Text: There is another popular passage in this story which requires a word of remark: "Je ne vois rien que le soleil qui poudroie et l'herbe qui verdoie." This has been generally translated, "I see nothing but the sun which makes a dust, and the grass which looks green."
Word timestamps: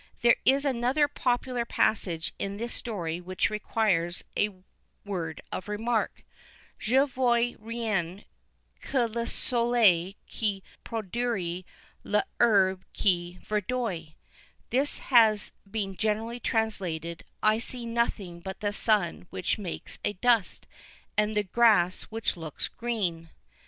There 0.21 0.37
is 0.45 0.65
another 0.65 1.07
popular 1.07 1.63
passage 1.63 2.33
in 2.39 2.57
this 2.57 2.73
story 2.73 3.21
which 3.21 3.51
requires 3.51 4.23
a 4.35 4.49
word 5.05 5.41
of 5.51 5.67
remark: 5.67 6.23
"Je 6.79 6.95
ne 6.97 7.05
vois 7.05 7.53
rien 7.59 8.25
que 8.81 9.05
le 9.07 9.27
soleil 9.27 10.15
qui 10.27 10.63
poudroie 10.83 11.59
et 11.63 11.63
l'herbe 12.03 12.81
qui 12.93 13.37
verdoie." 13.43 14.15
This 14.71 14.97
has 14.97 15.51
been 15.69 15.95
generally 15.95 16.39
translated, 16.39 17.23
"I 17.43 17.59
see 17.59 17.85
nothing 17.85 18.39
but 18.39 18.59
the 18.59 18.73
sun 18.73 19.27
which 19.29 19.59
makes 19.59 19.99
a 20.03 20.13
dust, 20.13 20.65
and 21.15 21.35
the 21.35 21.43
grass 21.43 22.05
which 22.05 22.35
looks 22.35 22.69
green." 22.69 23.29